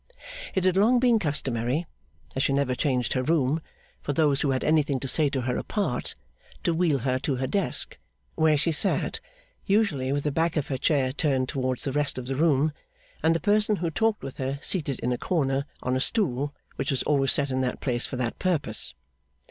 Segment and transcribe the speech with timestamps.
[0.55, 1.85] It had long been customary,
[2.35, 3.61] as she never changed her room,
[4.01, 6.15] for those who had anything to say to her apart,
[6.63, 7.99] to wheel her to her desk;
[8.33, 9.19] where she sat,
[9.67, 12.71] usually with the back of her chair turned towards the rest of the room,
[13.21, 16.89] and the person who talked with her seated in a corner, on a stool which
[16.89, 18.95] was always set in that place for that purpose.